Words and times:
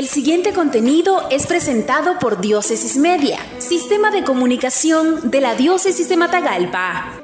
El 0.00 0.06
siguiente 0.06 0.54
contenido 0.54 1.28
es 1.30 1.46
presentado 1.46 2.18
por 2.18 2.40
Diócesis 2.40 2.96
Media, 2.96 3.36
Sistema 3.58 4.10
de 4.10 4.24
Comunicación 4.24 5.30
de 5.30 5.42
la 5.42 5.54
Diócesis 5.56 6.08
de 6.08 6.16
Matagalpa. 6.16 7.20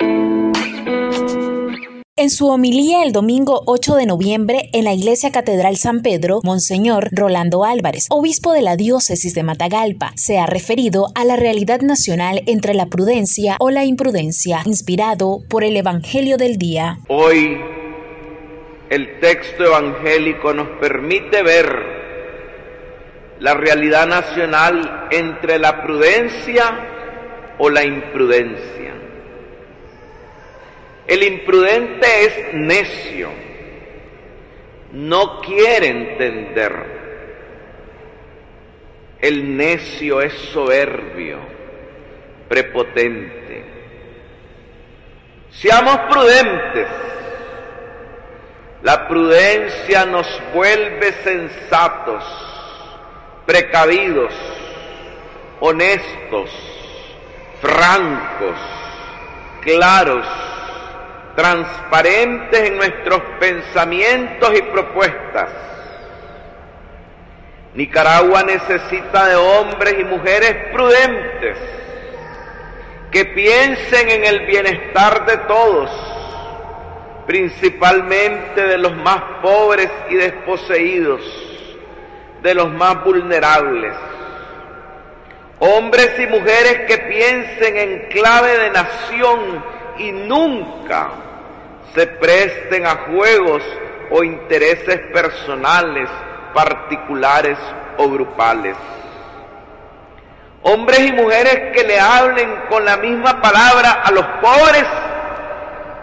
En 2.16 2.28
su 2.28 2.48
homilía 2.48 3.02
el 3.02 3.12
domingo 3.12 3.62
8 3.64 3.94
de 3.94 4.04
noviembre 4.04 4.68
en 4.74 4.84
la 4.84 4.92
Iglesia 4.92 5.32
Catedral 5.32 5.78
San 5.78 6.02
Pedro, 6.02 6.40
Monseñor 6.44 7.08
Rolando 7.12 7.64
Álvarez, 7.64 8.08
obispo 8.10 8.52
de 8.52 8.60
la 8.60 8.76
diócesis 8.76 9.32
de 9.32 9.42
Matagalpa, 9.42 10.12
se 10.14 10.38
ha 10.38 10.44
referido 10.44 11.06
a 11.14 11.24
la 11.24 11.36
realidad 11.36 11.80
nacional 11.80 12.42
entre 12.44 12.74
la 12.74 12.88
prudencia 12.88 13.56
o 13.58 13.70
la 13.70 13.86
imprudencia, 13.86 14.60
inspirado 14.66 15.38
por 15.48 15.64
el 15.64 15.78
Evangelio 15.78 16.36
del 16.36 16.58
día. 16.58 16.98
Hoy 17.08 17.56
el 18.90 19.18
texto 19.20 19.64
evangélico 19.64 20.52
nos 20.52 20.68
permite 20.78 21.42
ver 21.42 21.95
la 23.40 23.54
realidad 23.54 24.06
nacional 24.06 25.08
entre 25.10 25.58
la 25.58 25.82
prudencia 25.82 26.64
o 27.58 27.70
la 27.70 27.84
imprudencia. 27.84 28.94
El 31.06 31.22
imprudente 31.22 32.06
es 32.24 32.54
necio, 32.54 33.30
no 34.92 35.40
quiere 35.40 35.88
entender. 35.88 36.96
El 39.20 39.56
necio 39.56 40.20
es 40.20 40.32
soberbio, 40.52 41.38
prepotente. 42.48 43.64
Seamos 45.50 45.98
prudentes. 46.10 46.88
La 48.82 49.08
prudencia 49.08 50.04
nos 50.06 50.26
vuelve 50.54 51.12
sensatos, 51.24 52.24
precavidos, 53.46 54.32
honestos, 55.60 56.50
francos, 57.62 58.58
claros, 59.62 60.26
transparentes 61.36 62.60
en 62.60 62.76
nuestros 62.76 63.20
pensamientos 63.38 64.50
y 64.58 64.62
propuestas. 64.62 65.50
Nicaragua 67.74 68.42
necesita 68.42 69.28
de 69.28 69.36
hombres 69.36 69.96
y 70.00 70.04
mujeres 70.04 70.56
prudentes 70.72 71.58
que 73.12 73.26
piensen 73.26 74.10
en 74.10 74.24
el 74.24 74.46
bienestar 74.46 75.26
de 75.26 75.36
todos, 75.38 75.90
principalmente 77.26 78.62
de 78.62 78.78
los 78.78 78.96
más 78.96 79.22
pobres 79.42 79.90
y 80.08 80.14
desposeídos, 80.14 81.45
de 82.42 82.54
los 82.54 82.72
más 82.72 83.02
vulnerables. 83.04 83.94
Hombres 85.58 86.18
y 86.18 86.26
mujeres 86.26 86.80
que 86.86 86.98
piensen 86.98 87.76
en 87.76 88.08
clave 88.10 88.58
de 88.58 88.70
nación 88.70 89.64
y 89.98 90.12
nunca 90.12 91.08
se 91.94 92.06
presten 92.06 92.86
a 92.86 93.06
juegos 93.10 93.62
o 94.10 94.22
intereses 94.22 95.00
personales, 95.12 96.08
particulares 96.54 97.58
o 97.96 98.08
grupales. 98.10 98.76
Hombres 100.62 101.00
y 101.00 101.12
mujeres 101.12 101.72
que 101.74 101.84
le 101.84 101.98
hablen 101.98 102.64
con 102.68 102.84
la 102.84 102.96
misma 102.96 103.40
palabra 103.40 104.02
a 104.04 104.10
los 104.10 104.26
pobres 104.42 104.84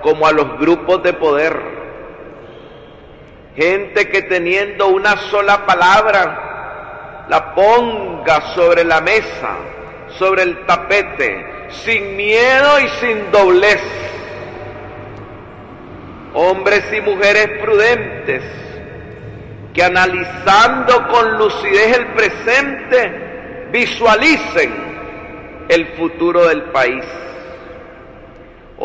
como 0.01 0.27
a 0.27 0.31
los 0.31 0.57
grupos 0.59 1.03
de 1.03 1.13
poder. 1.13 1.82
Gente 3.55 4.09
que 4.09 4.23
teniendo 4.23 4.87
una 4.87 5.15
sola 5.29 5.65
palabra 5.65 7.25
la 7.29 7.53
ponga 7.53 8.53
sobre 8.53 8.83
la 8.83 8.99
mesa, 9.01 9.55
sobre 10.17 10.43
el 10.43 10.65
tapete, 10.65 11.67
sin 11.69 12.15
miedo 12.15 12.79
y 12.79 12.87
sin 12.99 13.31
doblez 13.31 13.81
hombres 16.33 16.83
y 16.91 17.01
mujeres 17.01 17.47
prudentes 17.61 18.43
que 19.73 19.83
analizando 19.83 21.07
con 21.07 21.37
lucidez 21.37 21.97
el 21.97 22.07
presente 22.13 23.69
visualicen 23.71 25.65
el 25.69 25.87
futuro 25.95 26.47
del 26.47 26.63
país. 26.65 27.05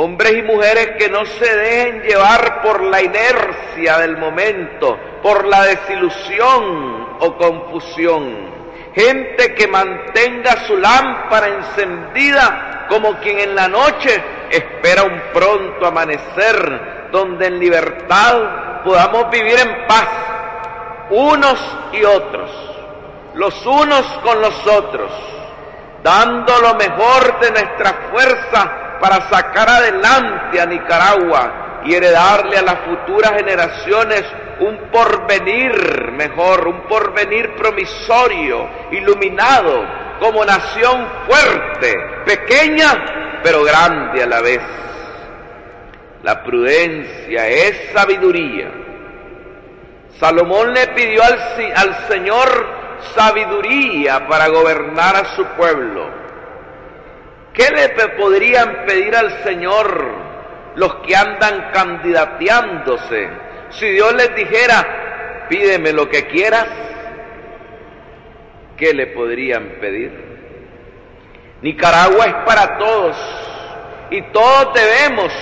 Hombres 0.01 0.33
y 0.33 0.43
mujeres 0.43 0.91
que 0.97 1.09
no 1.09 1.27
se 1.27 1.57
dejen 1.57 2.03
llevar 2.03 2.63
por 2.63 2.85
la 2.85 3.03
inercia 3.03 3.99
del 3.99 4.17
momento, 4.17 4.97
por 5.25 5.45
la 5.45 5.65
desilusión 5.65 7.17
o 7.19 7.37
confusión. 7.37 8.49
Gente 8.95 9.57
que 9.57 9.67
mantenga 9.67 10.65
su 10.69 10.77
lámpara 10.77 11.49
encendida 11.49 12.87
como 12.89 13.19
quien 13.19 13.41
en 13.41 13.57
la 13.57 13.67
noche 13.67 14.23
espera 14.53 15.03
un 15.03 15.21
pronto 15.33 15.85
amanecer 15.85 17.09
donde 17.11 17.49
en 17.49 17.59
libertad 17.59 18.85
podamos 18.85 19.29
vivir 19.31 19.59
en 19.59 19.85
paz, 19.89 20.09
unos 21.11 21.59
y 21.93 22.05
otros, 22.05 22.51
los 23.35 23.67
unos 23.67 24.07
con 24.23 24.41
los 24.41 24.65
otros, 24.65 25.11
dando 26.05 26.57
lo 26.61 26.77
mejor 26.77 27.41
de 27.41 27.51
nuestra 27.51 27.95
fuerza 28.13 28.88
para 29.01 29.29
sacar 29.29 29.69
adelante 29.69 30.61
a 30.61 30.67
Nicaragua 30.67 31.83
y 31.85 31.95
heredarle 31.95 32.59
a 32.59 32.63
las 32.63 32.81
futuras 32.81 33.33
generaciones 33.33 34.25
un 34.61 34.91
porvenir 34.91 36.13
mejor, 36.13 36.67
un 36.67 36.83
porvenir 36.83 37.55
promisorio, 37.55 38.69
iluminado, 38.91 39.85
como 40.21 40.45
nación 40.45 41.07
fuerte, 41.29 41.95
pequeña, 42.27 43.41
pero 43.43 43.63
grande 43.63 44.23
a 44.23 44.27
la 44.27 44.41
vez. 44.41 44.63
La 46.23 46.43
prudencia 46.43 47.47
es 47.47 47.93
sabiduría. 47.93 48.71
Salomón 50.19 50.75
le 50.75 50.89
pidió 50.89 51.23
al, 51.23 51.39
al, 51.77 51.95
Señor 52.09 52.67
sabiduría 53.15 54.27
para 54.27 54.49
gobernar 54.49 55.15
a 55.15 55.37
su 55.37 55.45
pueblo. 55.57 56.28
¿Qué 57.59 57.69
le 57.73 57.89
podrían 58.11 58.87
pedir 58.87 59.17
al 59.17 59.43
Señor 59.43 60.15
los 60.77 60.95
que 61.05 61.17
andan 61.17 61.73
candidateándose? 61.73 63.29
Si 63.71 63.91
Dios 63.91 64.15
les 64.15 64.33
dijera, 64.37 65.47
pídeme 65.49 65.93
lo 65.93 66.09
que 66.09 66.29
quieras, 66.29 66.69
¿qué 68.77 68.95
le 68.95 69.09
podrían 69.09 69.71
pedir? 69.81 70.13
Nicaragua 71.61 72.27
es 72.27 72.35
para 72.47 72.79
todos 72.79 73.17
y 74.11 74.23
todos 74.31 74.73
debemos 74.75 75.33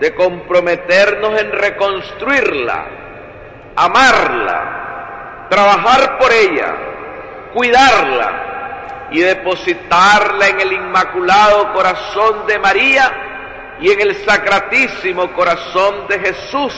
de 0.00 0.14
comprometernos 0.14 1.40
en 1.40 1.50
reconstruirla, 1.50 2.84
amarla, 3.74 5.46
trabajar 5.48 6.18
por 6.18 6.30
ella, 6.30 6.74
cuidarla 7.54 8.55
y 9.12 9.20
depositarla 9.20 10.48
en 10.48 10.60
el 10.60 10.72
Inmaculado 10.72 11.72
Corazón 11.72 12.46
de 12.46 12.58
María 12.58 13.76
y 13.80 13.90
en 13.90 14.00
el 14.00 14.14
Sacratísimo 14.24 15.32
Corazón 15.32 16.06
de 16.08 16.18
Jesús. 16.18 16.74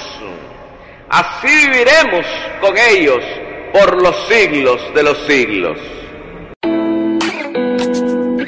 Así 1.09 1.69
viviremos 1.69 2.27
con 2.61 2.77
ellos 2.77 3.25
por 3.73 4.03
los 4.03 4.29
siglos 4.29 4.81
de 4.95 5.03
los 5.03 5.19
siglos. 5.27 5.79